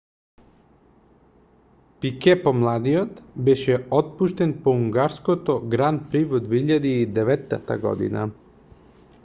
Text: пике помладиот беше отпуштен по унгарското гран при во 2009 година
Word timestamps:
пике 2.05 2.33
помладиот 2.45 3.21
беше 3.49 3.77
отпуштен 3.99 4.55
по 4.63 4.69
унгарското 4.79 5.59
гран 5.75 6.03
при 6.09 6.23
во 6.33 6.39
2009 6.49 7.77
година 7.89 8.27